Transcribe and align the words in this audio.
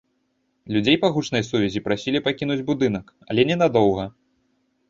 Людзей 0.77 0.97
па 1.03 1.07
гучнай 1.17 1.43
сувязі 1.49 1.83
прасілі 1.87 2.21
пакінуць 2.29 2.59
будынак, 2.71 3.05
але 3.33 3.41
ненадоўга. 3.51 4.09